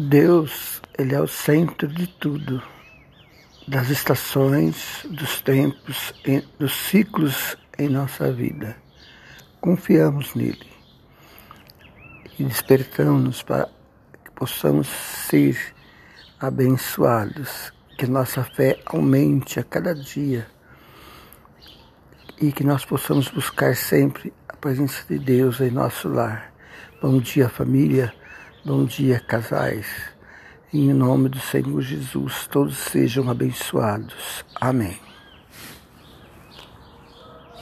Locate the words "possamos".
14.36-14.86, 22.84-23.26